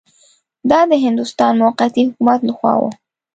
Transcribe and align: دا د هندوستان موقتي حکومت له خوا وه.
دا 0.69 0.79
د 0.91 0.93
هندوستان 1.05 1.53
موقتي 1.63 2.01
حکومت 2.07 2.39
له 2.45 2.53
خوا 2.57 2.73
وه. 2.81 2.89